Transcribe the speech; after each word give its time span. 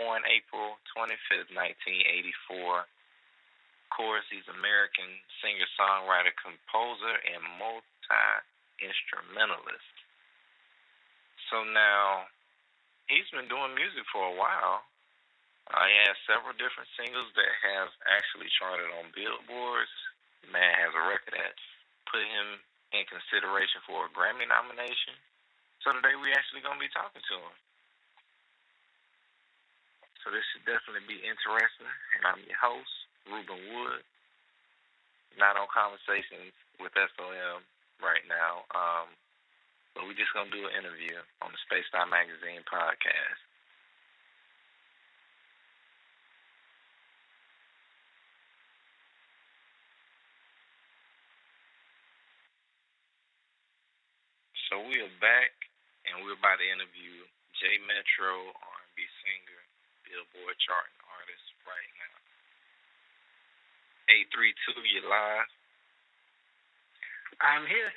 born 0.00 0.24
April 0.24 0.80
25th, 0.96 1.52
1984. 1.52 2.88
Of 2.88 3.88
course, 3.92 4.24
he's 4.32 4.48
an 4.48 4.56
American 4.56 5.12
singer, 5.44 5.68
songwriter, 5.76 6.32
composer, 6.40 7.20
and 7.28 7.44
multi 7.60 8.24
instrumentalist. 8.80 9.92
So 11.52 11.66
now 11.68 12.24
he's 13.12 13.28
been 13.28 13.50
doing 13.50 13.76
music 13.76 14.08
for 14.08 14.24
a 14.24 14.36
while. 14.36 14.88
Uh, 15.68 15.84
he 15.86 15.94
has 16.08 16.16
several 16.24 16.56
different 16.56 16.88
singles 16.96 17.28
that 17.36 17.52
have 17.62 17.92
actually 18.08 18.48
charted 18.56 18.88
on 18.96 19.12
billboards. 19.12 19.92
The 20.42 20.50
man 20.50 20.72
has 20.80 20.96
a 20.96 21.04
record 21.04 21.36
that 21.36 21.54
put 22.08 22.24
him 22.24 22.58
in 22.96 23.04
consideration 23.06 23.84
for 23.86 24.08
a 24.08 24.10
Grammy 24.10 24.48
nomination. 24.48 25.14
So 25.84 25.94
today 25.94 26.16
we're 26.18 26.34
actually 26.34 26.64
gonna 26.64 26.80
be 26.80 26.90
talking 26.90 27.22
to 27.22 27.36
him. 27.38 27.54
So 30.20 30.28
this 30.28 30.44
should 30.52 30.68
definitely 30.68 31.06
be 31.08 31.20
interesting. 31.24 31.88
And 32.16 32.22
I'm 32.28 32.44
your 32.44 32.60
host, 32.60 32.92
Ruben 33.24 33.60
Wood. 33.72 34.04
Not 35.40 35.56
on 35.56 35.70
conversations 35.72 36.52
with 36.76 36.92
SOM 36.92 37.64
right 38.04 38.24
now. 38.28 38.68
Um, 38.74 39.08
but 39.94 40.04
we're 40.04 40.18
just 40.18 40.32
gonna 40.36 40.52
do 40.52 40.68
an 40.68 40.76
interview 40.76 41.16
on 41.40 41.52
the 41.52 41.60
Space 41.64 41.88
Time 41.90 42.12
Magazine 42.12 42.60
podcast. 42.68 43.40
So 54.70 54.78
we 54.86 55.02
are 55.02 55.10
back, 55.18 55.50
and 56.06 56.22
we're 56.22 56.38
about 56.38 56.62
to 56.62 56.68
interview 56.70 57.26
J 57.58 57.82
Metro, 57.90 58.54
Billboard 60.10 60.58
charting 60.58 60.98
artist 61.06 61.46
right 61.62 61.92
now. 62.02 62.18
832, 64.34 64.74
you 64.90 65.06
live. 65.06 65.46
I'm 67.38 67.62
here. 67.70 67.94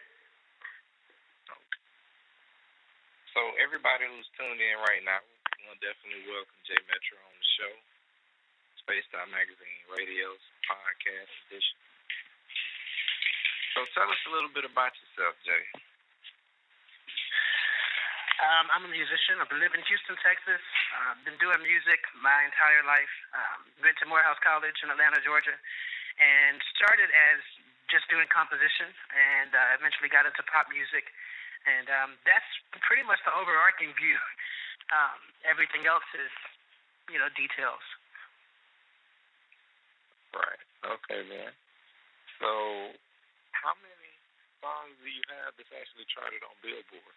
So 3.33 3.41
everybody 3.57 4.05
who's 4.05 4.29
tuned 4.37 4.61
in 4.61 4.77
right 4.85 5.01
now, 5.01 5.25
we 5.57 5.65
want 5.65 5.81
to 5.81 5.89
definitely 5.89 6.21
welcome 6.29 6.61
J 6.69 6.77
Metro 6.85 7.17
on 7.17 7.33
the 7.33 7.47
show. 7.57 7.73
Space 8.85 9.09
Time 9.09 9.33
Magazine 9.33 9.81
Radio's 9.89 10.43
podcast 10.69 11.33
edition. 11.49 11.81
So 13.73 13.89
tell 13.97 14.05
us 14.05 14.21
a 14.29 14.31
little 14.37 14.53
bit 14.53 14.69
about 14.69 14.93
yourself, 15.01 15.33
Jay. 15.41 15.65
Um, 18.43 18.69
I'm 18.69 18.85
a 18.85 18.91
musician. 18.91 19.41
I've 19.41 19.49
been 19.49 19.63
living 19.63 19.81
in 19.81 19.87
Houston, 19.87 20.19
Texas. 20.21 20.61
Uh, 20.93 21.17
been 21.25 21.39
doing 21.41 21.57
music 21.65 22.05
my 22.21 22.45
entire 22.45 22.85
life. 22.85 23.13
Um, 23.33 23.59
went 23.81 23.97
to 23.99 24.05
Morehouse 24.05 24.37
College 24.45 24.77
in 24.85 24.93
Atlanta, 24.93 25.17
Georgia, 25.25 25.57
and 26.21 26.61
started 26.77 27.09
as 27.09 27.41
just 27.89 28.05
doing 28.13 28.29
composition, 28.29 28.93
and 29.11 29.51
uh, 29.51 29.77
eventually 29.77 30.07
got 30.07 30.29
into 30.29 30.45
pop 30.45 30.69
music 30.69 31.09
and 31.63 31.87
um, 31.87 32.09
that's 32.27 32.47
pretty 32.83 33.03
much 33.07 33.19
the 33.23 33.33
overarching 33.33 33.91
view. 33.95 34.19
Um, 34.91 35.15
everything 35.47 35.87
else 35.87 36.05
is, 36.11 36.29
you 37.07 37.15
know, 37.15 37.31
details. 37.39 37.81
Right. 40.35 40.59
Okay, 40.83 41.23
man. 41.23 41.55
So, 42.37 42.91
how 43.55 43.73
many 43.79 44.11
songs 44.59 44.93
do 44.99 45.07
you 45.07 45.23
have 45.39 45.55
that's 45.55 45.71
actually 45.71 46.03
charted 46.11 46.43
on 46.43 46.51
Billboard? 46.59 47.15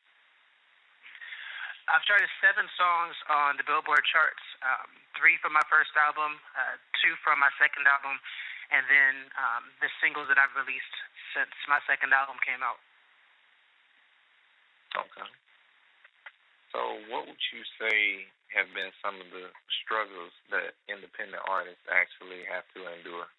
I've 1.87 2.03
charted 2.03 2.27
seven 2.43 2.67
songs 2.75 3.15
on 3.31 3.55
the 3.57 3.67
Billboard 3.67 4.03
charts. 4.11 4.43
Um, 4.59 4.91
three 5.15 5.39
from 5.39 5.55
my 5.55 5.63
first 5.71 5.95
album, 5.95 6.43
uh, 6.59 6.77
two 6.99 7.15
from 7.23 7.39
my 7.39 7.51
second 7.63 7.87
album, 7.87 8.19
and 8.75 8.83
then 8.91 9.15
um, 9.39 9.71
the 9.79 9.91
singles 10.03 10.27
that 10.27 10.39
I've 10.39 10.55
released 10.59 10.95
since 11.31 11.55
my 11.71 11.79
second 11.87 12.11
album 12.11 12.43
came 12.43 12.59
out. 12.59 12.83
Okay. 14.99 15.29
So, 16.75 16.81
what 17.07 17.31
would 17.31 17.43
you 17.55 17.63
say 17.79 18.27
have 18.51 18.67
been 18.75 18.91
some 18.99 19.23
of 19.23 19.29
the 19.31 19.55
struggles 19.85 20.35
that 20.51 20.75
independent 20.91 21.43
artists 21.47 21.87
actually 21.87 22.43
have 22.51 22.67
to 22.75 22.83
endure? 22.83 23.31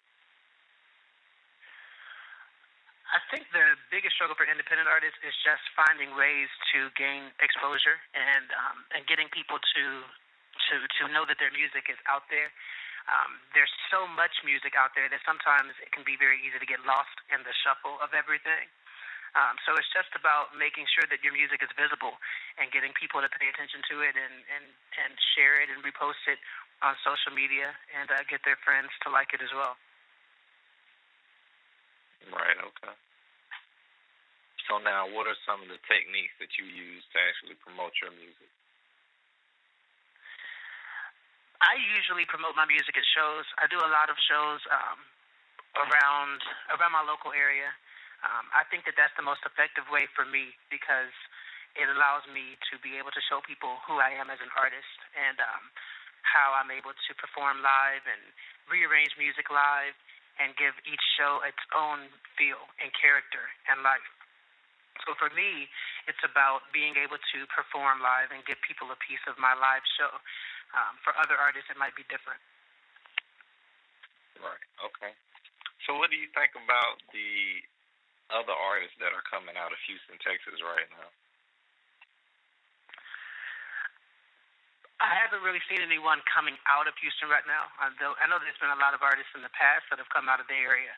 I 3.08 3.20
think 3.32 3.48
the 3.56 3.76
biggest 3.88 4.20
struggle 4.20 4.36
for 4.36 4.44
independent 4.44 4.84
artists 4.84 5.16
is 5.24 5.32
just 5.40 5.64
finding 5.72 6.12
ways 6.12 6.52
to 6.76 6.92
gain 6.92 7.32
exposure 7.40 7.96
and 8.12 8.52
um, 8.52 8.84
and 8.92 9.08
getting 9.08 9.32
people 9.32 9.56
to 9.56 9.84
to 10.68 10.74
to 11.00 11.02
know 11.08 11.24
that 11.24 11.40
their 11.40 11.52
music 11.52 11.88
is 11.88 11.96
out 12.04 12.28
there. 12.28 12.52
Um, 13.08 13.40
there's 13.56 13.72
so 13.88 14.04
much 14.04 14.44
music 14.44 14.76
out 14.76 14.92
there 14.92 15.08
that 15.08 15.24
sometimes 15.24 15.72
it 15.80 15.88
can 15.96 16.04
be 16.04 16.20
very 16.20 16.36
easy 16.44 16.60
to 16.60 16.68
get 16.68 16.84
lost 16.84 17.16
in 17.32 17.40
the 17.40 17.56
shuffle 17.64 17.96
of 18.04 18.12
everything. 18.12 18.68
Um, 19.32 19.56
so 19.64 19.72
it's 19.76 19.88
just 19.92 20.12
about 20.12 20.52
making 20.56 20.84
sure 20.92 21.08
that 21.08 21.24
your 21.24 21.32
music 21.32 21.64
is 21.64 21.72
visible 21.72 22.20
and 22.60 22.68
getting 22.68 22.92
people 22.96 23.24
to 23.24 23.28
pay 23.32 23.48
attention 23.48 23.80
to 23.92 24.04
it 24.04 24.16
and, 24.16 24.36
and, 24.52 24.64
and 25.04 25.12
share 25.36 25.60
it 25.60 25.68
and 25.72 25.84
repost 25.84 26.20
it 26.28 26.40
on 26.80 26.96
social 27.04 27.32
media 27.32 27.76
and 27.92 28.08
uh, 28.08 28.24
get 28.28 28.40
their 28.44 28.60
friends 28.60 28.88
to 29.04 29.12
like 29.12 29.32
it 29.36 29.40
as 29.40 29.52
well. 29.52 29.76
Right, 32.26 32.58
okay. 32.58 32.94
So 34.66 34.82
now 34.82 35.08
what 35.08 35.30
are 35.30 35.38
some 35.46 35.62
of 35.64 35.68
the 35.70 35.80
techniques 35.86 36.34
that 36.42 36.52
you 36.58 36.66
use 36.66 37.06
to 37.14 37.16
actually 37.22 37.56
promote 37.62 37.94
your 38.02 38.12
music? 38.12 38.50
I 41.62 41.78
usually 41.98 42.26
promote 42.26 42.54
my 42.54 42.68
music 42.68 42.94
at 42.94 43.06
shows. 43.14 43.46
I 43.58 43.66
do 43.66 43.78
a 43.78 43.90
lot 43.90 44.10
of 44.10 44.16
shows 44.30 44.62
um, 44.70 44.98
around 45.74 46.38
around 46.70 46.92
my 46.94 47.02
local 47.02 47.34
area 47.34 47.72
um, 48.26 48.50
I 48.50 48.66
think 48.66 48.82
that 48.90 48.98
that's 48.98 49.14
the 49.14 49.22
most 49.22 49.46
effective 49.46 49.86
way 49.90 50.10
for 50.10 50.26
me 50.26 50.58
because 50.74 51.14
it 51.78 51.86
allows 51.86 52.26
me 52.26 52.58
to 52.72 52.74
be 52.82 52.98
able 52.98 53.14
to 53.14 53.22
show 53.30 53.38
people 53.46 53.78
who 53.86 54.02
I 54.02 54.10
am 54.18 54.26
as 54.26 54.42
an 54.42 54.50
artist 54.58 54.98
and 55.14 55.38
um, 55.38 55.70
how 56.26 56.50
I'm 56.58 56.74
able 56.74 56.94
to 56.94 57.10
perform 57.14 57.62
live 57.62 58.02
and 58.10 58.22
rearrange 58.66 59.14
music 59.14 59.54
live 59.54 59.94
and 60.38 60.54
give 60.54 60.74
each 60.86 61.02
show 61.18 61.42
its 61.42 61.60
own 61.74 62.10
feel 62.38 62.62
and 62.78 62.90
character 62.94 63.50
and 63.70 63.82
life. 63.82 64.06
So 65.06 65.14
for 65.14 65.30
me, 65.34 65.70
it's 66.10 66.22
about 66.26 66.66
being 66.74 66.98
able 66.98 67.18
to 67.18 67.38
perform 67.50 68.02
live 68.02 68.34
and 68.34 68.42
give 68.46 68.58
people 68.66 68.90
a 68.90 68.98
piece 68.98 69.22
of 69.30 69.38
my 69.38 69.54
live 69.54 69.84
show. 69.98 70.10
Um, 70.74 71.00
for 71.00 71.16
other 71.16 71.38
artists, 71.38 71.70
it 71.72 71.78
might 71.80 71.96
be 71.96 72.04
different. 72.12 72.42
Right. 74.36 74.64
Okay. 74.84 75.12
So, 75.88 75.96
what 75.96 76.12
do 76.12 76.20
you 76.20 76.28
think 76.36 76.52
about 76.52 77.00
the 77.16 77.64
other 78.28 78.52
artists 78.52 79.00
that 79.00 79.16
are 79.16 79.24
coming 79.24 79.56
out 79.56 79.72
of 79.72 79.80
Houston, 79.88 80.20
Texas 80.20 80.60
right 80.60 80.86
now? 80.92 81.08
I 85.08 85.16
haven't 85.16 85.40
really 85.40 85.64
seen 85.72 85.80
anyone 85.80 86.20
coming 86.28 86.60
out 86.68 86.84
of 86.84 86.92
Houston 87.00 87.32
right 87.32 87.44
now. 87.48 87.72
I 87.80 87.88
know 88.28 88.36
there's 88.36 88.60
been 88.60 88.68
a 88.68 88.76
lot 88.76 88.92
of 88.92 89.00
artists 89.00 89.32
in 89.32 89.40
the 89.40 89.52
past 89.56 89.88
that 89.88 89.96
have 89.96 90.12
come 90.12 90.28
out 90.28 90.36
of 90.36 90.44
the 90.52 90.60
area, 90.60 90.92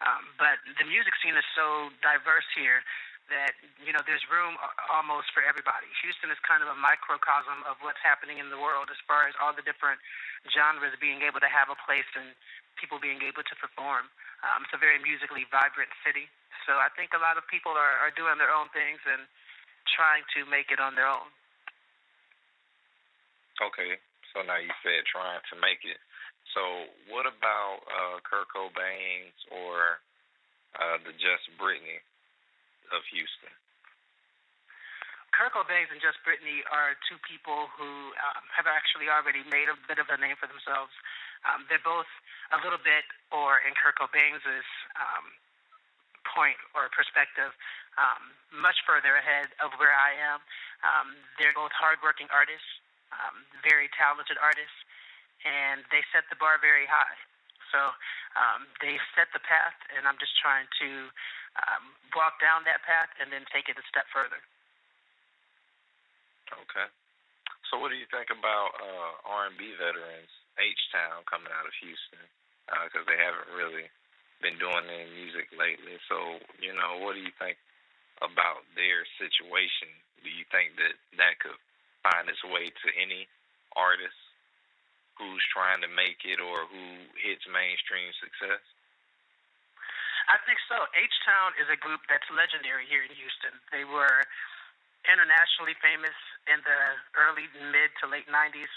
um, 0.00 0.32
but 0.40 0.56
the 0.80 0.88
music 0.88 1.12
scene 1.20 1.36
is 1.36 1.44
so 1.52 1.92
diverse 2.00 2.48
here 2.56 2.80
that 3.28 3.52
you 3.84 3.92
know 3.92 4.00
there's 4.08 4.24
room 4.32 4.56
almost 4.88 5.28
for 5.36 5.44
everybody. 5.44 5.86
Houston 6.00 6.32
is 6.32 6.40
kind 6.40 6.64
of 6.64 6.72
a 6.72 6.78
microcosm 6.80 7.60
of 7.68 7.76
what's 7.84 8.00
happening 8.00 8.40
in 8.40 8.48
the 8.48 8.56
world 8.56 8.88
as 8.88 8.98
far 9.04 9.28
as 9.28 9.36
all 9.36 9.52
the 9.52 9.62
different 9.62 10.00
genres 10.48 10.96
being 10.96 11.20
able 11.20 11.38
to 11.38 11.50
have 11.52 11.68
a 11.68 11.78
place 11.84 12.08
and 12.16 12.32
people 12.80 12.96
being 12.96 13.20
able 13.20 13.44
to 13.44 13.54
perform. 13.60 14.08
Um, 14.40 14.64
it's 14.64 14.72
a 14.72 14.80
very 14.80 14.96
musically 15.04 15.44
vibrant 15.52 15.92
city. 16.00 16.32
So 16.64 16.80
I 16.80 16.88
think 16.96 17.12
a 17.12 17.20
lot 17.20 17.36
of 17.36 17.44
people 17.46 17.76
are, 17.76 17.96
are 18.00 18.12
doing 18.16 18.40
their 18.40 18.50
own 18.50 18.72
things 18.72 18.98
and 19.04 19.28
trying 19.92 20.24
to 20.32 20.48
make 20.48 20.72
it 20.72 20.80
on 20.80 20.96
their 20.96 21.06
own. 21.06 21.28
Okay. 23.60 24.00
So 24.32 24.42
now 24.46 24.56
you 24.56 24.70
said 24.82 25.04
trying 25.10 25.42
to 25.52 25.54
make 25.58 25.82
it. 25.84 25.98
So 26.54 26.62
what 27.10 27.26
about 27.26 27.86
uh, 27.86 28.18
Kurt 28.26 28.50
or 28.54 30.02
uh, 30.78 30.96
the 31.02 31.14
Just 31.14 31.46
Brittany 31.58 32.02
of 32.90 33.02
Houston? 33.14 33.52
Kirko 35.30 35.62
Bangz 35.64 35.88
and 35.94 36.02
Just 36.02 36.18
Brittany 36.26 36.60
are 36.68 36.98
two 37.06 37.16
people 37.22 37.70
who 37.78 38.12
um, 38.18 38.44
have 38.50 38.66
actually 38.66 39.06
already 39.06 39.46
made 39.46 39.70
a 39.70 39.78
bit 39.86 40.02
of 40.02 40.10
a 40.10 40.18
name 40.18 40.34
for 40.36 40.50
themselves. 40.50 40.92
Um, 41.46 41.64
they're 41.70 41.82
both 41.82 42.10
a 42.52 42.58
little 42.60 42.82
bit, 42.82 43.06
or 43.30 43.62
in 43.62 43.72
Kirko 43.78 44.10
Bangz's 44.10 44.68
um, 44.98 45.26
point 46.26 46.58
or 46.76 46.90
perspective 46.92 47.54
um, 47.96 48.34
much 48.52 48.84
further 48.84 49.16
ahead 49.16 49.48
of 49.62 49.72
where 49.80 49.94
I 49.94 50.12
am. 50.18 50.38
Um, 50.84 51.08
they're 51.38 51.56
both 51.56 51.72
hardworking 51.72 52.28
artists, 52.28 52.68
um, 53.14 53.44
very 53.62 53.90
talented 53.94 54.38
artists, 54.40 54.80
and 55.42 55.82
they 55.90 56.02
set 56.14 56.26
the 56.28 56.38
bar 56.38 56.60
very 56.60 56.86
high. 56.86 57.16
So 57.70 57.80
um, 58.34 58.66
they 58.82 58.98
set 59.14 59.30
the 59.30 59.42
path, 59.42 59.78
and 59.94 60.06
I'm 60.06 60.18
just 60.18 60.34
trying 60.42 60.66
to 60.82 60.90
um, 61.58 61.94
walk 62.14 62.42
down 62.42 62.66
that 62.66 62.82
path 62.82 63.10
and 63.22 63.30
then 63.30 63.46
take 63.50 63.70
it 63.70 63.78
a 63.78 63.84
step 63.86 64.06
further. 64.10 64.42
Okay. 66.50 66.86
So, 67.70 67.78
what 67.78 67.94
do 67.94 67.98
you 67.98 68.10
think 68.10 68.34
about 68.34 68.74
uh, 68.82 69.12
R&B 69.22 69.78
veterans 69.78 70.32
H 70.58 70.82
Town 70.90 71.22
coming 71.30 71.54
out 71.54 71.70
of 71.70 71.74
Houston? 71.78 72.26
Because 72.66 73.06
uh, 73.06 73.10
they 73.10 73.18
haven't 73.18 73.46
really 73.54 73.86
been 74.42 74.58
doing 74.58 74.82
any 74.90 75.06
music 75.14 75.46
lately. 75.54 75.94
So, 76.10 76.42
you 76.58 76.74
know, 76.74 76.98
what 76.98 77.14
do 77.14 77.22
you 77.22 77.30
think 77.38 77.54
about 78.18 78.66
their 78.74 79.06
situation? 79.22 79.94
Do 80.26 80.30
you 80.34 80.42
think 80.50 80.74
that 80.82 80.98
that 81.22 81.38
could 81.38 81.58
find 82.02 82.28
its 82.28 82.42
way 82.44 82.68
to 82.68 82.88
any 82.96 83.28
artist 83.76 84.16
who's 85.20 85.44
trying 85.52 85.84
to 85.84 85.90
make 85.92 86.24
it 86.24 86.40
or 86.40 86.64
who 86.68 86.84
hits 87.20 87.44
mainstream 87.44 88.08
success? 88.16 88.64
I 90.32 90.38
think 90.46 90.62
so. 90.70 90.78
H 90.94 91.16
Town 91.26 91.52
is 91.58 91.68
a 91.68 91.76
group 91.76 92.06
that's 92.06 92.24
legendary 92.30 92.86
here 92.86 93.02
in 93.02 93.12
Houston. 93.12 93.52
They 93.74 93.82
were 93.82 94.24
internationally 95.04 95.74
famous 95.82 96.16
in 96.46 96.62
the 96.62 96.80
early, 97.18 97.50
mid 97.72 97.90
to 98.00 98.06
late 98.06 98.28
90s, 98.30 98.70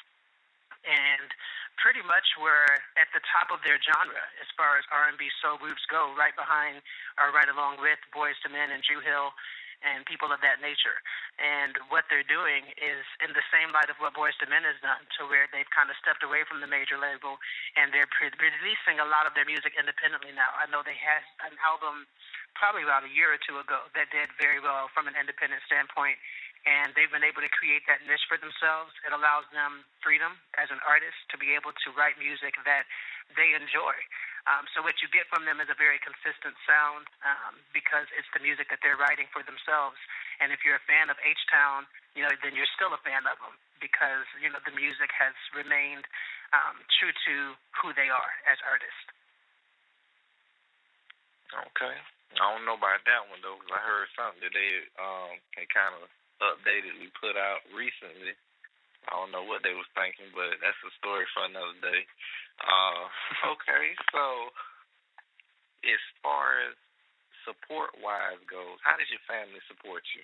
and 0.83 1.29
pretty 1.77 2.01
much 2.05 2.25
were 2.41 2.69
at 2.97 3.09
the 3.13 3.21
top 3.29 3.53
of 3.53 3.61
their 3.63 3.77
genre 3.81 4.23
as 4.41 4.49
far 4.57 4.81
as 4.81 4.85
R&B 4.89 5.29
soul 5.41 5.61
groups 5.61 5.83
go, 5.89 6.11
right 6.17 6.35
behind 6.35 6.81
or 7.21 7.29
right 7.31 7.49
along 7.49 7.79
with 7.79 8.01
Boyz 8.13 8.37
II 8.45 8.53
Men 8.53 8.73
and 8.73 8.81
Dru 8.83 8.99
Hill 8.99 9.33
and 9.83 10.07
people 10.07 10.31
of 10.31 10.39
that 10.41 10.63
nature. 10.63 11.03
And 11.38 11.75
what 11.91 12.07
they're 12.07 12.25
doing 12.25 12.71
is 12.80 13.03
in 13.19 13.35
the 13.35 13.44
same 13.51 13.75
light 13.75 13.91
of 13.91 14.00
what 14.00 14.15
Boyz 14.15 14.35
II 14.39 14.50
Men 14.50 14.63
has 14.63 14.80
done, 14.80 15.03
to 15.19 15.27
where 15.27 15.51
they've 15.51 15.69
kind 15.75 15.91
of 15.91 16.00
stepped 16.00 16.24
away 16.24 16.47
from 16.47 16.63
the 16.63 16.69
major 16.71 16.95
label 16.95 17.38
and 17.75 17.91
they're 17.91 18.09
pre- 18.09 18.33
releasing 18.39 19.03
a 19.03 19.07
lot 19.07 19.27
of 19.27 19.35
their 19.35 19.45
music 19.47 19.75
independently 19.75 20.31
now. 20.31 20.50
I 20.56 20.71
know 20.71 20.81
they 20.81 20.97
had 20.97 21.21
an 21.45 21.56
album 21.62 22.07
probably 22.56 22.85
about 22.88 23.03
a 23.03 23.12
year 23.12 23.33
or 23.33 23.39
two 23.41 23.59
ago 23.59 23.91
that 23.94 24.09
did 24.13 24.31
very 24.39 24.63
well 24.63 24.88
from 24.95 25.09
an 25.12 25.19
independent 25.19 25.62
standpoint. 25.68 26.18
And 26.63 26.95
they've 26.95 27.12
been 27.12 27.27
able 27.27 27.44
to 27.44 27.51
create 27.51 27.83
that 27.91 28.00
niche 28.07 28.24
for 28.31 28.39
themselves. 28.39 28.95
It 29.03 29.12
allows 29.12 29.44
them 29.51 29.83
freedom 30.00 30.39
as 30.56 30.71
an 30.71 30.79
artist 30.88 31.19
to 31.31 31.38
be 31.38 31.51
able 31.59 31.75
to 31.75 31.88
write 31.91 32.15
music 32.15 32.56
that 32.63 32.88
they 33.36 33.51
enjoy. 33.51 33.91
Um, 34.43 34.67
so 34.75 34.83
what 34.83 34.99
you 34.99 35.07
get 35.07 35.31
from 35.31 35.47
them 35.47 35.63
is 35.63 35.71
a 35.71 35.77
very 35.79 36.03
consistent 36.03 36.55
sound 36.67 37.07
um, 37.23 37.55
because 37.71 38.11
it's 38.11 38.27
the 38.35 38.43
music 38.43 38.67
that 38.75 38.83
they're 38.83 38.99
writing 38.99 39.31
for 39.31 39.39
themselves. 39.39 39.95
And 40.43 40.51
if 40.51 40.67
you're 40.67 40.75
a 40.75 40.83
fan 40.83 41.07
of 41.07 41.15
H 41.23 41.39
Town, 41.47 41.87
you 42.11 42.27
know, 42.27 42.33
then 42.43 42.51
you're 42.51 42.69
still 42.75 42.91
a 42.91 42.99
fan 43.07 43.23
of 43.23 43.39
them 43.39 43.55
because 43.79 44.27
you 44.43 44.51
know 44.51 44.59
the 44.63 44.75
music 44.75 45.11
has 45.15 45.35
remained 45.55 46.03
um, 46.51 46.83
true 46.99 47.11
to 47.11 47.55
who 47.79 47.95
they 47.95 48.11
are 48.11 48.31
as 48.43 48.59
artists. 48.67 49.07
Okay. 51.71 51.95
I 52.35 52.49
don't 52.51 52.65
know 52.65 52.75
about 52.75 53.05
that 53.05 53.29
one 53.29 53.39
though, 53.45 53.61
because 53.61 53.77
I 53.77 53.81
heard 53.85 54.09
something 54.17 54.41
that 54.43 54.51
they 54.51 54.71
um 54.99 55.39
they 55.55 55.69
kind 55.69 55.95
of 55.95 56.09
updatedly 56.41 57.13
put 57.15 57.39
out 57.39 57.63
recently. 57.71 58.35
I 59.07 59.19
don't 59.19 59.35
know 59.35 59.44
what 59.44 59.63
they 59.63 59.75
was 59.75 59.88
thinking, 59.94 60.31
but 60.31 60.59
that's 60.63 60.79
a 60.88 60.91
story 61.00 61.27
for 61.35 61.44
another 61.47 61.75
day. 61.83 62.07
Uh, 62.63 63.03
okay, 63.55 63.95
so 64.13 64.53
as 65.83 66.01
far 66.23 66.63
as 66.63 66.75
support 67.44 67.91
wise 68.00 68.39
goes, 68.47 68.79
how 68.83 68.95
does 68.95 69.09
your 69.11 69.23
family 69.27 69.59
support 69.67 70.03
you? 70.15 70.23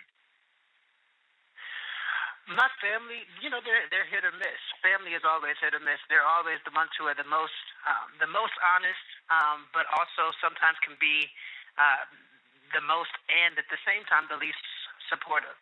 My 2.49 2.65
family, 2.81 3.29
you 3.45 3.53
know, 3.53 3.61
they're 3.61 3.85
they're 3.93 4.09
hit 4.09 4.25
or 4.25 4.33
miss. 4.33 4.57
Family 4.81 5.13
is 5.13 5.21
always 5.21 5.53
hit 5.61 5.77
or 5.77 5.83
miss. 5.85 6.01
They're 6.09 6.25
always 6.25 6.57
the 6.65 6.73
ones 6.73 6.89
who 6.97 7.05
are 7.05 7.13
the 7.13 7.27
most 7.29 7.53
um, 7.85 8.09
the 8.17 8.25
most 8.25 8.57
honest, 8.65 9.05
um, 9.29 9.69
but 9.69 9.85
also 9.93 10.33
sometimes 10.41 10.81
can 10.81 10.97
be 10.97 11.29
uh, 11.77 12.09
the 12.73 12.81
most 12.81 13.13
and 13.29 13.53
at 13.61 13.69
the 13.69 13.77
same 13.85 14.01
time 14.09 14.25
the 14.33 14.39
least 14.41 14.65
supportive. 15.13 15.53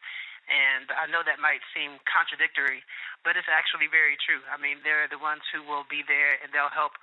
And 0.47 0.87
I 0.95 1.11
know 1.11 1.27
that 1.27 1.43
might 1.43 1.59
seem 1.75 1.99
contradictory, 2.07 2.83
but 3.27 3.35
it's 3.35 3.51
actually 3.51 3.91
very 3.91 4.15
true. 4.15 4.39
I 4.47 4.55
mean, 4.55 4.79
they're 4.81 5.11
the 5.11 5.19
ones 5.19 5.43
who 5.51 5.59
will 5.59 5.83
be 5.91 6.07
there 6.07 6.39
and 6.39 6.55
they'll 6.55 6.71
help 6.71 6.95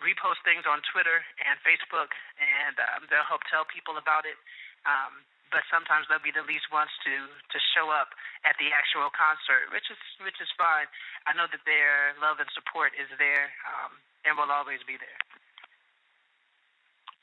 repost 0.00 0.40
things 0.46 0.64
on 0.64 0.80
Twitter 0.88 1.20
and 1.42 1.58
Facebook, 1.66 2.14
and 2.38 2.78
um, 2.78 3.10
they'll 3.10 3.26
help 3.26 3.42
tell 3.50 3.66
people 3.66 3.98
about 3.98 4.24
it. 4.24 4.38
Um, 4.86 5.26
but 5.50 5.64
sometimes 5.72 6.04
they'll 6.08 6.22
be 6.22 6.32
the 6.32 6.44
least 6.44 6.68
ones 6.68 6.92
to 7.08 7.14
to 7.24 7.58
show 7.72 7.88
up 7.88 8.12
at 8.44 8.56
the 8.60 8.68
actual 8.68 9.08
concert, 9.12 9.72
which 9.72 9.88
is 9.88 10.00
which 10.20 10.36
is 10.44 10.48
fine. 10.60 10.86
I 11.24 11.32
know 11.32 11.48
that 11.48 11.64
their 11.64 12.12
love 12.20 12.36
and 12.40 12.48
support 12.52 12.92
is 12.96 13.08
there 13.16 13.48
um, 13.64 13.96
and 14.28 14.36
will 14.36 14.52
always 14.52 14.84
be 14.84 15.00
there. 15.00 15.18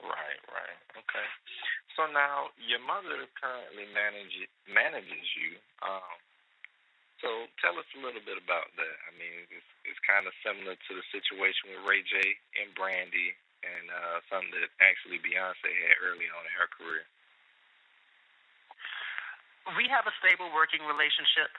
Right, 0.03 0.41
right. 0.51 0.79
Okay. 0.95 1.27
So 1.95 2.07
now 2.11 2.51
your 2.59 2.83
mother 2.83 3.23
currently 3.39 3.87
manages 3.95 4.51
manages 4.67 5.27
you. 5.39 5.55
Um, 5.79 6.15
so 7.23 7.47
tell 7.63 7.79
us 7.79 7.87
a 7.95 8.03
little 8.03 8.21
bit 8.21 8.35
about 8.35 8.67
that. 8.75 8.97
I 9.07 9.11
mean, 9.15 9.47
it's, 9.47 9.71
it's 9.87 10.01
kind 10.03 10.27
of 10.27 10.35
similar 10.43 10.75
to 10.75 10.91
the 10.91 11.05
situation 11.15 11.71
with 11.71 11.87
Ray 11.87 12.03
J 12.03 12.19
and 12.59 12.75
Brandy, 12.75 13.31
and 13.63 13.87
uh, 13.87 14.19
something 14.27 14.51
that 14.51 14.67
actually 14.83 15.23
Beyonce 15.23 15.71
had 15.71 15.95
early 16.03 16.27
on 16.27 16.43
in 16.43 16.53
her 16.59 16.67
career. 16.75 17.07
We 19.79 19.87
have 19.89 20.05
a 20.05 20.13
stable 20.21 20.51
working 20.51 20.83
relationship 20.85 21.49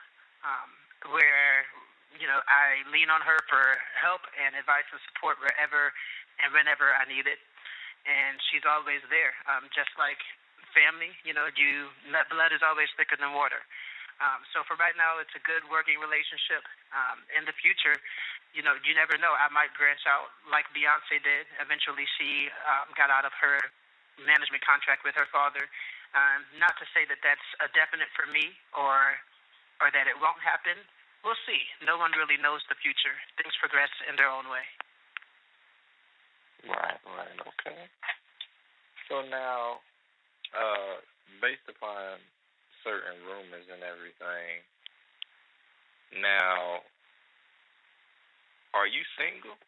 um, 0.44 0.68
where 1.16 1.64
you 2.20 2.28
know 2.28 2.44
I 2.44 2.84
lean 2.92 3.08
on 3.08 3.24
her 3.24 3.40
for 3.48 3.64
help 3.96 4.22
and 4.36 4.52
advice 4.52 4.86
and 4.92 5.00
support 5.10 5.40
wherever 5.40 5.90
and 6.44 6.52
whenever 6.52 6.92
I 6.92 7.08
need 7.08 7.24
it 7.24 7.40
and 8.06 8.38
she's 8.48 8.62
always 8.64 9.02
there. 9.10 9.34
Um, 9.50 9.66
just 9.74 9.90
like 9.98 10.22
family, 10.70 11.12
you 11.26 11.34
know, 11.34 11.50
you 11.58 11.90
blood 12.30 12.54
is 12.54 12.62
always 12.62 12.88
thicker 12.94 13.18
than 13.18 13.34
water. 13.34 13.60
Um, 14.16 14.40
so 14.56 14.64
for 14.64 14.80
right 14.80 14.96
now, 14.96 15.20
it's 15.20 15.34
a 15.36 15.42
good 15.44 15.60
working 15.68 16.00
relationship. 16.00 16.64
Um, 16.94 17.20
in 17.36 17.44
the 17.44 17.52
future, 17.52 18.00
you 18.56 18.64
know, 18.64 18.72
you 18.80 18.96
never 18.96 19.20
know. 19.20 19.36
I 19.36 19.52
might 19.52 19.76
branch 19.76 20.08
out 20.08 20.32
like 20.48 20.64
Beyonce 20.72 21.20
did. 21.20 21.44
Eventually, 21.60 22.08
she 22.16 22.48
um, 22.64 22.88
got 22.96 23.12
out 23.12 23.28
of 23.28 23.36
her 23.36 23.60
management 24.16 24.64
contract 24.64 25.04
with 25.04 25.12
her 25.20 25.28
father. 25.28 25.68
Um, 26.16 26.48
not 26.56 26.72
to 26.80 26.88
say 26.96 27.04
that 27.12 27.20
that's 27.20 27.44
a 27.60 27.68
definite 27.76 28.08
for 28.16 28.24
me 28.32 28.56
or 28.72 29.20
or 29.84 29.92
that 29.92 30.08
it 30.08 30.16
won't 30.16 30.40
happen. 30.40 30.80
We'll 31.20 31.36
see. 31.44 31.60
No 31.84 32.00
one 32.00 32.16
really 32.16 32.40
knows 32.40 32.64
the 32.72 32.78
future. 32.80 33.12
Things 33.36 33.52
progress 33.60 33.92
in 34.08 34.16
their 34.16 34.30
own 34.30 34.48
way. 34.48 34.64
Right, 36.64 37.00
right, 37.04 37.38
okay. 37.44 37.80
So 39.08 39.20
now, 39.28 39.84
uh, 40.56 41.04
based 41.44 41.66
upon 41.68 42.18
certain 42.82 43.20
rumors 43.28 43.68
and 43.68 43.84
everything, 43.84 44.64
now, 46.22 46.80
are 48.72 48.86
you 48.86 49.02
single? 49.18 49.58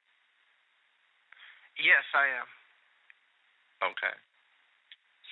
Yes, 1.76 2.02
I 2.14 2.26
am. 2.40 2.48
Okay. 3.92 4.14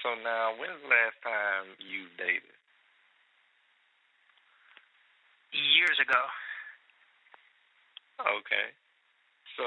So 0.02 0.14
now, 0.22 0.54
when's 0.54 0.78
the 0.82 0.90
last 0.90 1.18
time 1.24 1.74
you 1.82 2.06
dated? 2.14 2.54
Years 5.50 5.98
ago. 5.98 6.22
Okay. 8.22 8.70
So 9.56 9.64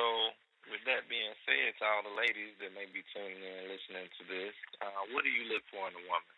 with 0.67 0.83
that 0.83 1.07
being 1.07 1.31
said, 1.47 1.77
to 1.79 1.83
all 1.87 2.03
the 2.03 2.15
ladies 2.19 2.57
that 2.59 2.75
may 2.75 2.89
be 2.91 3.05
tuning 3.15 3.39
in 3.39 3.55
and 3.63 3.67
listening 3.71 4.07
to 4.19 4.23
this, 4.27 4.55
uh, 4.83 5.07
what 5.15 5.23
do 5.23 5.31
you 5.31 5.47
look 5.47 5.63
for 5.71 5.87
in 5.87 5.95
a 5.95 6.03
woman? 6.05 6.33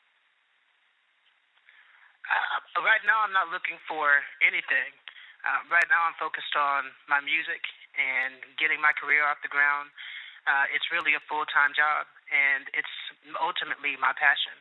Uh, 2.30 2.86
right 2.86 3.02
now, 3.04 3.26
I'm 3.26 3.34
not 3.34 3.50
looking 3.50 3.82
for 3.90 4.22
anything. 4.46 4.94
Uh, 5.42 5.66
right 5.74 5.88
now, 5.90 6.06
I'm 6.06 6.16
focused 6.22 6.54
on 6.54 6.94
my 7.10 7.20
music 7.20 7.66
and 7.98 8.40
getting 8.62 8.78
my 8.80 8.94
career 8.94 9.26
off 9.26 9.42
the 9.42 9.52
ground. 9.52 9.90
Uh, 10.46 10.70
it's 10.74 10.90
really 10.94 11.14
a 11.18 11.24
full 11.30 11.46
time 11.50 11.74
job, 11.74 12.06
and 12.30 12.70
it's 12.74 12.96
ultimately 13.42 13.98
my 13.98 14.14
passion. 14.16 14.54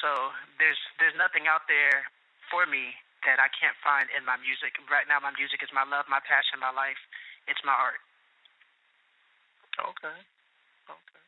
So 0.00 0.32
there's 0.56 0.80
there's 1.00 1.16
nothing 1.16 1.48
out 1.48 1.68
there 1.68 2.08
for 2.48 2.64
me 2.64 2.96
that 3.28 3.38
I 3.38 3.48
can't 3.52 3.76
find 3.84 4.08
in 4.12 4.24
my 4.24 4.36
music. 4.40 4.76
Right 4.88 5.06
now, 5.06 5.20
my 5.20 5.32
music 5.36 5.60
is 5.62 5.70
my 5.72 5.84
love, 5.84 6.08
my 6.08 6.20
passion, 6.24 6.58
my 6.60 6.72
life. 6.72 6.98
It's 7.46 7.60
my 7.62 7.74
art. 7.76 8.00
Okay. 9.82 10.18
Okay. 10.86 11.24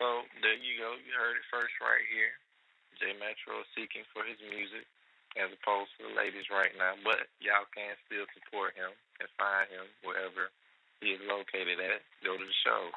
So 0.00 0.24
there 0.40 0.56
you 0.56 0.80
go. 0.80 0.96
You 0.96 1.12
heard 1.12 1.36
it 1.36 1.46
first 1.52 1.76
right 1.84 2.04
here. 2.08 2.32
J 3.00 3.16
Metro 3.16 3.64
seeking 3.72 4.04
for 4.12 4.24
his 4.24 4.40
music 4.44 4.84
as 5.38 5.48
opposed 5.54 5.94
to 5.96 6.10
the 6.10 6.14
ladies 6.18 6.50
right 6.50 6.74
now, 6.74 6.98
but 7.06 7.30
y'all 7.38 7.68
can 7.70 7.94
still 8.04 8.26
support 8.34 8.74
him 8.74 8.90
and 9.22 9.28
find 9.38 9.70
him 9.70 9.86
wherever 10.02 10.50
he 10.98 11.14
is 11.14 11.22
located 11.24 11.78
at. 11.78 12.02
Go 12.26 12.34
to 12.34 12.44
the 12.44 12.58
show. 12.66 12.90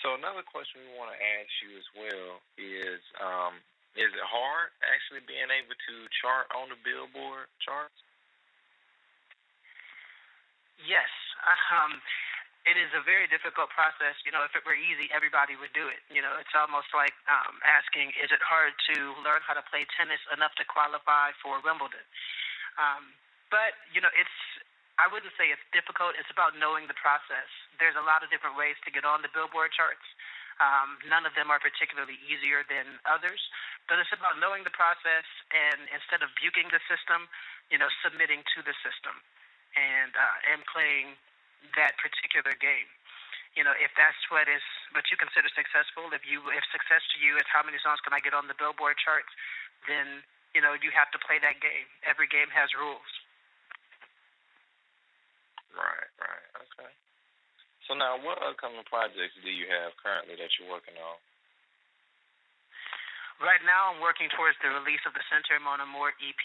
So 0.00 0.16
another 0.16 0.46
question 0.46 0.86
we 0.86 0.96
want 0.96 1.12
to 1.12 1.20
ask 1.20 1.50
you 1.62 1.76
as 1.76 1.88
well 1.96 2.32
is, 2.56 3.00
um, 3.20 3.60
is 3.96 4.12
it 4.12 4.26
hard 4.26 4.72
actually 4.84 5.24
being 5.24 5.48
able 5.48 5.76
to 5.76 5.94
chart 6.20 6.48
on 6.52 6.72
the 6.72 6.78
Billboard 6.80 7.48
charts? 7.62 7.96
Yes. 10.80 11.08
Um, 11.66 11.98
it 12.66 12.74
is 12.74 12.90
a 12.98 13.02
very 13.06 13.30
difficult 13.30 13.70
process. 13.70 14.18
You 14.26 14.34
know, 14.34 14.42
if 14.42 14.52
it 14.58 14.66
were 14.66 14.74
easy, 14.74 15.06
everybody 15.14 15.54
would 15.54 15.70
do 15.70 15.86
it. 15.86 16.02
You 16.10 16.18
know, 16.18 16.34
it's 16.42 16.52
almost 16.52 16.90
like 16.90 17.14
um, 17.30 17.62
asking, 17.62 18.10
is 18.18 18.34
it 18.34 18.42
hard 18.42 18.74
to 18.90 19.14
learn 19.22 19.38
how 19.46 19.54
to 19.54 19.62
play 19.70 19.86
tennis 19.94 20.20
enough 20.34 20.52
to 20.58 20.66
qualify 20.66 21.30
for 21.38 21.62
Wimbledon? 21.62 22.02
Um, 22.74 23.14
but 23.48 23.78
you 23.94 24.02
know, 24.02 24.10
it's 24.18 24.36
I 24.98 25.06
wouldn't 25.06 25.32
say 25.38 25.52
it's 25.52 25.62
difficult. 25.70 26.18
It's 26.18 26.32
about 26.32 26.56
knowing 26.58 26.90
the 26.90 26.96
process. 26.98 27.48
There's 27.78 27.96
a 27.96 28.04
lot 28.04 28.24
of 28.24 28.32
different 28.32 28.56
ways 28.58 28.74
to 28.82 28.90
get 28.90 29.04
on 29.04 29.20
the 29.20 29.30
Billboard 29.30 29.70
charts. 29.76 30.04
Um, 30.56 30.96
none 31.04 31.28
of 31.28 31.36
them 31.36 31.52
are 31.52 31.60
particularly 31.60 32.16
easier 32.24 32.64
than 32.64 32.96
others, 33.04 33.44
but 33.92 34.00
it's 34.00 34.08
about 34.08 34.40
knowing 34.40 34.64
the 34.64 34.72
process 34.72 35.28
and 35.52 35.84
instead 35.92 36.24
of 36.24 36.32
buking 36.40 36.72
the 36.72 36.80
system, 36.88 37.28
you 37.68 37.76
know, 37.76 37.92
submitting 38.00 38.40
to 38.56 38.64
the 38.64 38.72
system 38.80 39.20
and 39.76 40.16
uh, 40.16 40.52
and 40.56 40.64
playing 40.64 41.20
that 41.74 41.98
particular 41.98 42.54
game. 42.58 42.88
You 43.56 43.64
know, 43.64 43.72
if 43.80 43.88
that's 43.96 44.20
what 44.28 44.46
is 44.52 44.60
what 44.92 45.08
you 45.08 45.16
consider 45.16 45.48
successful, 45.48 46.12
if 46.12 46.22
you 46.28 46.44
if 46.52 46.62
success 46.68 47.00
to 47.14 47.18
you 47.18 47.40
is 47.40 47.48
how 47.48 47.64
many 47.64 47.80
songs 47.80 48.04
can 48.04 48.12
I 48.12 48.20
get 48.20 48.36
on 48.36 48.46
the 48.46 48.56
Billboard 48.56 49.00
charts, 49.00 49.32
then 49.88 50.20
you 50.52 50.60
know 50.60 50.76
you 50.76 50.92
have 50.92 51.08
to 51.16 51.20
play 51.24 51.40
that 51.40 51.58
game. 51.64 51.88
Every 52.04 52.28
game 52.28 52.52
has 52.52 52.68
rules. 52.76 53.10
Right, 55.72 56.08
right, 56.20 56.48
okay. 56.56 56.92
So 57.84 57.94
now, 57.94 58.16
what 58.18 58.40
upcoming 58.40 58.82
projects 58.88 59.36
do 59.44 59.52
you 59.52 59.68
have 59.68 59.92
currently 60.00 60.34
that 60.40 60.50
you're 60.56 60.72
working 60.72 60.96
on? 60.96 61.16
Right 63.38 63.60
now, 63.68 63.92
I'm 63.92 64.00
working 64.00 64.32
towards 64.32 64.56
the 64.64 64.72
release 64.72 65.04
of 65.04 65.12
the 65.12 65.20
Center 65.28 65.60
Mon 65.60 65.84
Amour 65.84 66.16
EP. 66.18 66.44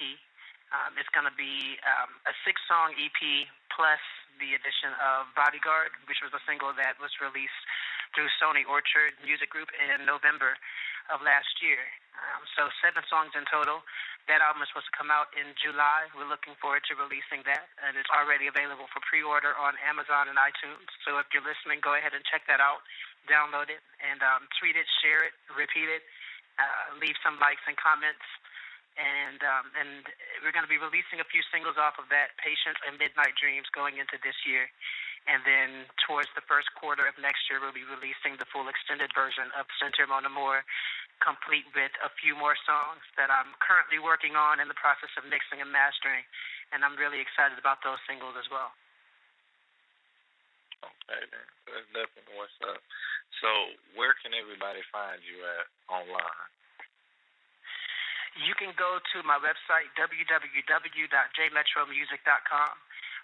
Um, 0.76 1.00
it's 1.00 1.10
going 1.16 1.26
to 1.26 1.34
be 1.40 1.80
um, 1.88 2.12
a 2.28 2.34
six-song 2.44 3.00
EP 3.00 3.48
plus 3.72 4.04
the 4.40 4.56
addition 4.56 4.94
of 5.02 5.32
Bodyguard, 5.36 5.92
which 6.08 6.22
was 6.24 6.32
a 6.32 6.42
single 6.48 6.72
that 6.78 6.96
was 7.02 7.12
released 7.20 7.62
through 8.16 8.28
Sony 8.40 8.68
Orchard 8.68 9.16
Music 9.24 9.50
Group 9.50 9.72
in 9.76 10.04
November 10.04 10.56
of 11.10 11.24
last 11.24 11.60
year. 11.64 11.82
Um, 12.16 12.44
so 12.54 12.70
seven 12.84 13.02
songs 13.08 13.34
in 13.34 13.48
total. 13.50 13.82
That 14.30 14.44
album 14.44 14.62
is 14.62 14.70
supposed 14.70 14.92
to 14.92 14.96
come 14.96 15.10
out 15.10 15.34
in 15.34 15.58
July. 15.58 16.06
We're 16.14 16.30
looking 16.30 16.54
forward 16.62 16.86
to 16.92 16.94
releasing 16.94 17.42
that, 17.50 17.66
and 17.82 17.98
it's 17.98 18.12
already 18.14 18.46
available 18.46 18.86
for 18.94 19.02
pre-order 19.02 19.58
on 19.58 19.74
Amazon 19.82 20.30
and 20.30 20.38
iTunes. 20.38 20.86
So 21.02 21.18
if 21.18 21.26
you're 21.34 21.44
listening, 21.44 21.82
go 21.82 21.98
ahead 21.98 22.14
and 22.14 22.22
check 22.30 22.46
that 22.46 22.62
out, 22.62 22.86
download 23.26 23.74
it, 23.74 23.82
and 24.04 24.22
um, 24.22 24.46
tweet 24.62 24.78
it, 24.78 24.86
share 25.02 25.26
it, 25.26 25.34
repeat 25.50 25.90
it, 25.90 26.06
uh, 26.62 26.94
leave 27.02 27.18
some 27.26 27.42
likes 27.42 27.66
and 27.66 27.74
comments. 27.82 28.22
And 29.00 29.40
um, 29.40 29.72
and 29.80 30.04
we're 30.44 30.52
going 30.52 30.68
to 30.68 30.72
be 30.72 30.82
releasing 30.82 31.24
a 31.24 31.28
few 31.32 31.40
singles 31.48 31.80
off 31.80 31.96
of 31.96 32.12
that, 32.12 32.36
"Patience" 32.38 32.78
and 32.84 33.00
"Midnight 33.00 33.40
Dreams," 33.40 33.72
going 33.72 33.98
into 33.98 34.20
this 34.20 34.36
year. 34.44 34.68
And 35.30 35.46
then 35.46 35.86
towards 36.02 36.28
the 36.34 36.42
first 36.50 36.74
quarter 36.74 37.06
of 37.06 37.14
next 37.22 37.46
year, 37.46 37.62
we'll 37.62 37.76
be 37.76 37.86
releasing 37.86 38.42
the 38.42 38.50
full 38.50 38.66
extended 38.66 39.14
version 39.14 39.54
of 39.54 39.70
Center 39.78 40.10
Mon 40.10 40.26
Amour 40.26 40.66
complete 41.22 41.70
with 41.78 41.94
a 42.02 42.10
few 42.18 42.34
more 42.34 42.58
songs 42.66 43.06
that 43.16 43.30
I'm 43.30 43.54
currently 43.62 44.02
working 44.02 44.34
on 44.34 44.58
in 44.58 44.68
the 44.68 44.76
process 44.76 45.14
of 45.16 45.30
mixing 45.30 45.62
and 45.62 45.70
mastering, 45.70 46.26
and 46.74 46.82
I'm 46.82 46.98
really 46.98 47.22
excited 47.22 47.62
about 47.62 47.86
those 47.86 48.02
singles 48.10 48.34
as 48.36 48.50
well. 48.50 48.74
Okay, 50.82 51.22
then. 51.30 51.48
That's 51.70 51.90
definitely 51.94 52.36
what's 52.36 52.58
up. 52.66 52.82
So, 53.40 53.78
where 53.94 54.18
can 54.18 54.34
everybody 54.34 54.82
find 54.90 55.22
you 55.22 55.46
at 55.46 55.70
online? 55.86 56.50
You 58.40 58.56
can 58.56 58.72
go 58.80 58.96
to 58.96 59.18
my 59.28 59.36
website, 59.44 59.92
www.jmetromusic.com. 60.00 62.72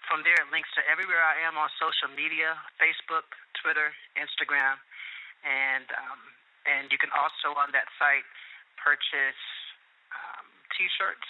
From 0.04 0.20
there, 0.24 0.36
it 0.36 0.48
links 0.52 0.68
to 0.76 0.84
everywhere 0.84 1.24
I 1.24 1.40
am 1.48 1.56
on 1.56 1.70
social 1.80 2.12
media 2.12 2.52
Facebook, 2.76 3.24
Twitter, 3.60 3.92
Instagram, 4.20 4.76
and 5.44 5.86
um, 5.96 6.18
and 6.68 6.92
you 6.92 6.98
can 7.00 7.08
also 7.16 7.56
on 7.56 7.72
that 7.72 7.88
site 7.96 8.28
purchase 8.76 9.40
um, 10.12 10.44
T-shirts 10.76 11.24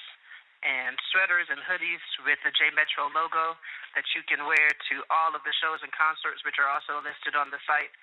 and 0.67 0.99
sweaters 1.15 1.47
and 1.47 1.63
hoodies 1.63 2.03
with 2.27 2.43
the 2.43 2.51
J 2.51 2.75
Metro 2.75 3.07
logo 3.15 3.55
that 3.95 4.03
you 4.19 4.27
can 4.27 4.43
wear 4.43 4.75
to 4.91 5.07
all 5.07 5.39
of 5.39 5.47
the 5.47 5.55
shows 5.63 5.79
and 5.87 5.95
concerts, 5.95 6.43
which 6.43 6.59
are 6.59 6.67
also 6.67 6.99
listed 6.99 7.39
on 7.39 7.55
the 7.55 7.63
site. 7.63 7.95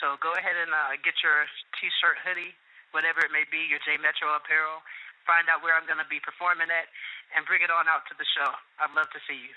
So 0.00 0.16
go 0.16 0.32
ahead 0.32 0.56
and 0.56 0.72
uh, 0.72 0.96
get 1.04 1.20
your 1.20 1.44
T-shirt, 1.76 2.24
hoodie, 2.24 2.56
whatever 2.96 3.20
it 3.20 3.28
may 3.32 3.44
be, 3.44 3.68
your 3.68 3.80
J 3.84 4.00
Metro 4.00 4.32
apparel. 4.32 4.80
Find 5.28 5.46
out 5.48 5.62
where 5.62 5.76
I'm 5.76 5.86
going 5.86 6.02
to 6.02 6.10
be 6.10 6.20
performing 6.20 6.68
at, 6.68 6.88
and 7.36 7.46
bring 7.46 7.62
it 7.62 7.70
on 7.70 7.86
out 7.86 8.04
to 8.10 8.14
the 8.18 8.26
show. 8.34 8.50
I'd 8.82 8.94
love 8.96 9.08
to 9.14 9.20
see 9.28 9.38
you. 9.38 9.54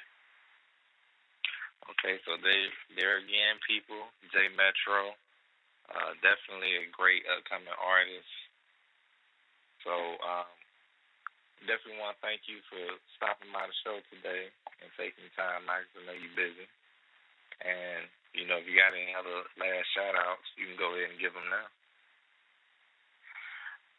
Okay, 1.91 2.15
so 2.23 2.39
they 2.39 2.71
there 2.95 3.19
again, 3.19 3.59
people. 3.67 4.07
J 4.31 4.47
Metro. 4.55 5.15
Uh, 5.91 6.15
definitely 6.23 6.79
a 6.79 6.87
great 6.95 7.27
upcoming 7.27 7.75
artist. 7.75 8.31
So 9.83 9.91
um, 10.23 10.47
definitely 11.67 11.99
want 11.99 12.15
to 12.15 12.23
thank 12.23 12.47
you 12.47 12.63
for 12.71 12.79
stopping 13.19 13.51
by 13.51 13.67
the 13.67 13.75
show 13.83 13.99
today 14.07 14.47
and 14.79 14.89
taking 14.95 15.27
time 15.35 15.67
I 15.67 15.83
know 16.07 16.15
you're 16.15 16.39
busy. 16.39 16.67
And, 17.63 18.07
you 18.31 18.47
know, 18.47 18.63
if 18.63 18.65
you 18.67 18.79
got 18.79 18.95
any 18.95 19.11
other 19.11 19.43
last 19.59 19.87
shout 19.91 20.15
outs, 20.15 20.47
you 20.55 20.71
can 20.71 20.79
go 20.79 20.95
ahead 20.95 21.11
and 21.11 21.19
give 21.19 21.35
them 21.35 21.47
now. 21.51 21.67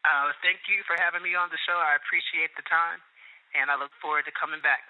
Uh, 0.04 0.36
thank 0.44 0.68
you 0.68 0.84
for 0.84 1.00
having 1.00 1.24
me 1.24 1.32
on 1.32 1.48
the 1.48 1.60
show. 1.64 1.80
I 1.80 1.96
appreciate 1.96 2.52
the 2.60 2.66
time, 2.68 3.00
and 3.56 3.72
I 3.72 3.80
look 3.80 3.92
forward 4.04 4.28
to 4.28 4.34
coming 4.36 4.60
back. 4.60 4.84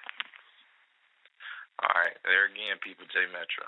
All 1.83 1.95
right. 1.95 2.19
There 2.27 2.51
again, 2.51 2.79
people, 2.83 3.07
J 3.07 3.31
Metro. 3.31 3.67